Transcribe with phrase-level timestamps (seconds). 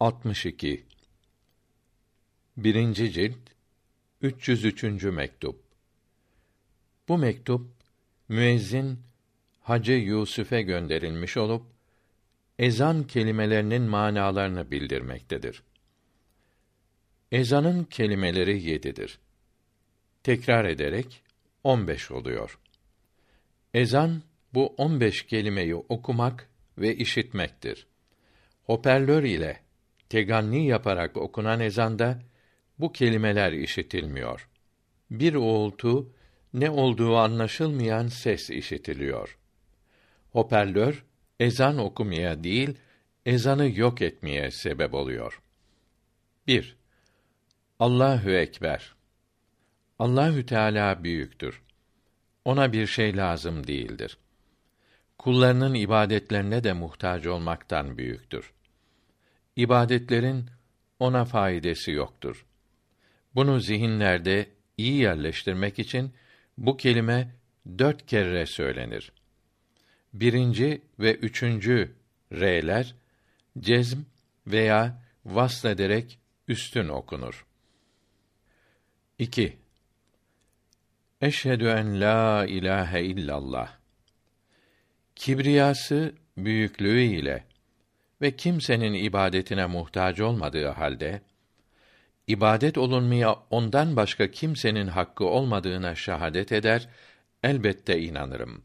[0.00, 0.84] 62
[2.56, 3.38] Birinci cilt
[4.22, 5.02] 303.
[5.02, 5.62] mektup.
[7.08, 7.66] Bu mektup
[8.28, 8.98] müezzin
[9.60, 11.66] Hacı Yusuf'e gönderilmiş olup
[12.58, 15.62] ezan kelimelerinin manalarını bildirmektedir.
[17.32, 19.18] Ezanın kelimeleri yedidir.
[20.22, 21.22] Tekrar ederek
[21.64, 22.58] on beş oluyor.
[23.74, 24.22] Ezan
[24.54, 26.48] bu on beş kelimeyi okumak
[26.78, 27.86] ve işitmektir.
[28.62, 29.69] Hoparlör ile
[30.10, 32.18] teganni yaparak okunan ezanda
[32.78, 34.48] bu kelimeler işitilmiyor.
[35.10, 36.12] Bir uğultu,
[36.54, 39.38] ne olduğu anlaşılmayan ses işitiliyor.
[40.32, 41.04] Hoparlör
[41.40, 42.74] ezan okumaya değil,
[43.26, 45.42] ezanı yok etmeye sebep oluyor.
[46.46, 46.76] 1.
[47.78, 48.94] Allahü ekber.
[49.98, 51.62] Allahü Teala büyüktür.
[52.44, 54.18] Ona bir şey lazım değildir.
[55.18, 58.52] Kullarının ibadetlerine de muhtaç olmaktan büyüktür.
[59.56, 60.50] İbadetlerin
[60.98, 62.46] ona faydası yoktur.
[63.34, 66.12] Bunu zihinlerde iyi yerleştirmek için
[66.58, 67.34] bu kelime
[67.78, 69.12] dört kere söylenir.
[70.12, 71.94] Birinci ve üçüncü
[72.32, 72.94] r'ler
[73.58, 73.98] cezm
[74.46, 77.46] veya vasl ederek üstün okunur.
[79.18, 79.56] 2.
[81.20, 83.78] Eşhedü en la ilahe illallah.
[85.16, 87.49] Kibriyası büyüklüğü ile
[88.22, 91.22] ve kimsenin ibadetine muhtaç olmadığı halde
[92.26, 96.88] ibadet olunmaya ondan başka kimsenin hakkı olmadığına şahadet eder,
[97.42, 98.62] elbette inanırım.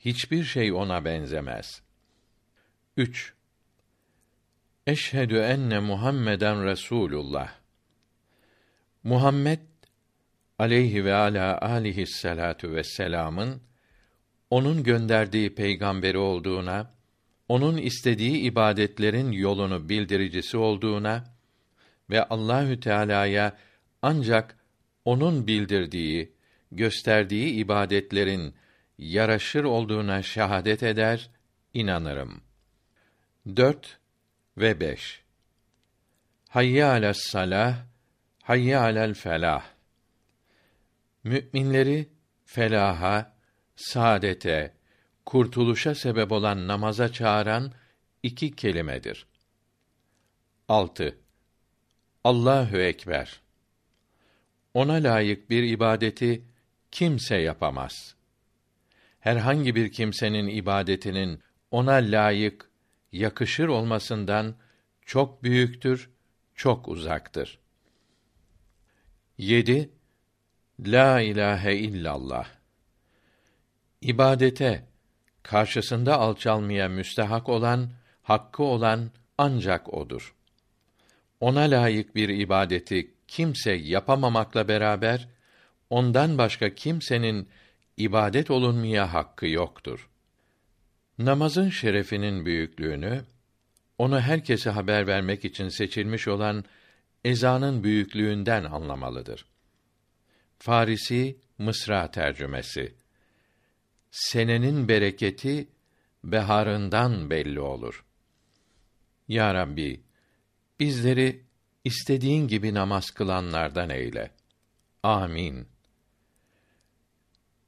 [0.00, 1.82] Hiçbir şey ona benzemez.
[2.96, 3.34] 3.
[4.86, 7.52] Eşhedü enne Muhammeden Resulullah.
[9.04, 9.60] Muhammed
[10.58, 13.62] aleyhi ve ala alihi salatu vesselam'ın
[14.50, 16.94] onun gönderdiği peygamberi olduğuna,
[17.48, 21.24] onun istediği ibadetlerin yolunu bildiricisi olduğuna
[22.10, 23.56] ve Allahü Teala'ya
[24.02, 24.56] ancak
[25.04, 26.32] onun bildirdiği,
[26.72, 28.54] gösterdiği ibadetlerin
[28.98, 31.30] yaraşır olduğuna şahadet eder,
[31.74, 32.40] inanırım.
[33.56, 33.98] 4
[34.58, 35.24] ve 5
[36.48, 37.86] Hayya alas salah,
[38.42, 39.64] hayya alel felah.
[41.24, 42.08] Müminleri
[42.44, 43.36] felaha,
[43.76, 44.73] saadete,
[45.26, 47.72] kurtuluşa sebep olan namaza çağıran
[48.22, 49.26] iki kelimedir.
[50.68, 51.18] 6.
[52.24, 53.40] Allahü ekber.
[54.74, 56.44] Ona layık bir ibadeti
[56.90, 58.14] kimse yapamaz.
[59.20, 62.70] Herhangi bir kimsenin ibadetinin ona layık,
[63.12, 64.56] yakışır olmasından
[65.06, 66.10] çok büyüktür,
[66.54, 67.58] çok uzaktır.
[69.38, 69.90] 7.
[70.80, 72.48] La ilahe illallah.
[74.00, 74.93] İbadete
[75.44, 77.90] karşısında alçalmaya müstehak olan,
[78.22, 80.34] hakkı olan ancak odur
[81.44, 85.28] ona layık bir ibadeti kimse yapamamakla beraber
[85.90, 87.48] ondan başka kimsenin
[87.96, 90.08] ibadet olunmaya hakkı yoktur.
[91.18, 93.24] Namazın şerefinin büyüklüğünü
[93.98, 96.64] onu herkese haber vermek için seçilmiş olan
[97.24, 99.46] ezanın büyüklüğünden anlamalıdır.
[100.58, 102.94] Farisi Mısra tercümesi.
[104.14, 105.68] Senenin bereketi
[106.24, 108.04] beharından belli olur.
[109.28, 110.00] Ya Rabbi,
[110.80, 111.44] Bizleri
[111.84, 114.30] istediğin gibi namaz kılanlardan eyle.
[115.02, 115.68] Amin.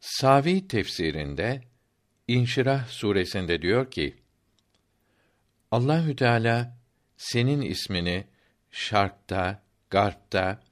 [0.00, 1.62] Savi tefsirinde
[2.28, 4.16] İnşirah suresinde diyor ki:
[5.70, 6.78] Allahü Teala
[7.16, 8.24] senin ismini
[8.70, 10.62] şarkta, garpta,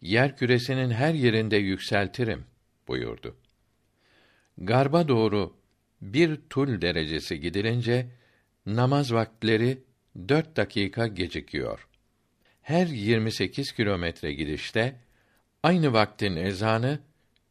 [0.00, 2.44] yer küresinin her yerinde yükseltirim
[2.88, 3.36] buyurdu.
[4.58, 5.56] Garba doğru
[6.00, 8.06] bir tul derecesi gidilince
[8.66, 9.82] namaz vaktleri
[10.28, 11.88] dört dakika gecikiyor.
[12.62, 14.96] Her 28 kilometre gidişte
[15.62, 16.98] aynı vaktin ezanı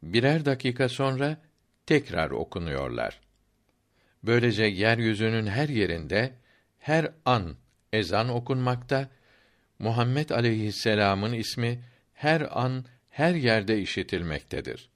[0.04, 1.38] birer dakika sonra
[1.86, 3.20] tekrar okunuyorlar.
[4.24, 6.34] Böylece yeryüzünün her yerinde
[6.80, 7.56] her an
[7.94, 9.10] ezan okunmakta,
[9.80, 11.84] Muhammed aleyhisselam'ın ismi
[12.14, 14.93] her an her yerde işitilmektedir.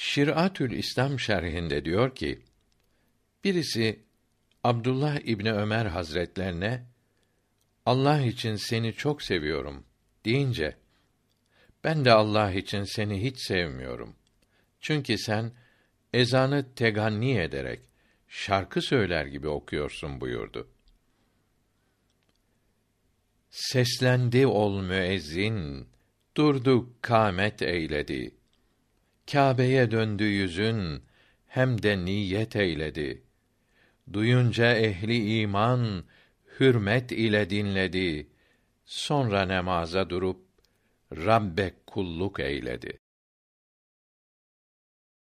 [0.00, 2.42] Şiratül İslam şerhinde diyor ki:
[3.44, 4.04] Birisi
[4.64, 6.86] Abdullah İbni Ömer Hazretlerine
[7.86, 9.84] Allah için seni çok seviyorum
[10.24, 10.76] deyince
[11.84, 14.16] ben de Allah için seni hiç sevmiyorum.
[14.80, 15.52] Çünkü sen
[16.12, 17.80] ezanı teganni ederek
[18.28, 20.68] şarkı söyler gibi okuyorsun buyurdu.
[23.50, 25.88] Seslendi ol müezzin,
[26.36, 28.37] durdu kâmet eyledi.
[29.32, 31.02] Kâbe'ye döndü yüzün,
[31.46, 33.28] hem de niyet eyledi.''
[34.12, 36.04] Duyunca ehli iman
[36.60, 38.26] hürmet ile dinledi.
[38.84, 40.40] Sonra nemaza durup
[41.16, 42.98] Rabbe kulluk eyledi.